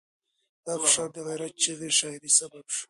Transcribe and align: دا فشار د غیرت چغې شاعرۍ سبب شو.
دا 0.65 0.73
فشار 0.83 1.09
د 1.13 1.17
غیرت 1.27 1.53
چغې 1.63 1.89
شاعرۍ 1.97 2.31
سبب 2.39 2.65
شو. 2.73 2.79